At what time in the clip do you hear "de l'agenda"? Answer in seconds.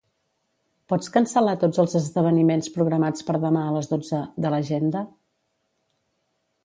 4.47-5.05